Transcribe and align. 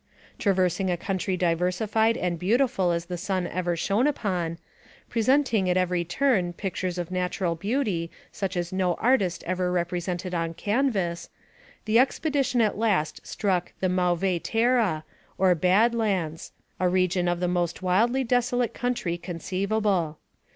Traversing 0.39 0.89
a 0.89 0.97
country 0.97 1.37
diversified 1.37 2.17
and 2.17 2.39
beautiful 2.39 2.89
as 2.89 3.05
the 3.05 3.19
sun 3.19 3.45
ever 3.45 3.75
shone 3.75 4.07
upon, 4.07 4.57
presenting 5.11 5.69
at 5.69 5.77
every 5.77 6.03
turn 6.03 6.53
pictures 6.53 6.97
of 6.97 7.11
natural 7.11 7.53
beauty, 7.53 8.09
such 8.31 8.57
as 8.57 8.73
no 8.73 8.95
artist 8.95 9.43
ever 9.45 9.71
represented 9.71 10.33
on 10.33 10.55
canvas, 10.55 11.29
the 11.85 11.99
expedition 11.99 12.61
at 12.61 12.79
last 12.79 13.21
struck 13.27 13.73
the 13.79 13.89
"Mauvais 13.89 14.39
Terra/ 14.39 15.03
7 15.07 15.33
or 15.37 15.53
Bad 15.53 15.93
Lands, 15.93 16.51
a 16.79 16.89
region 16.89 17.27
of 17.27 17.39
the 17.39 17.47
most 17.47 17.83
wildly 17.83 18.23
desolate 18.23 18.73
country 18.73 19.19
conceivable. 19.19 20.17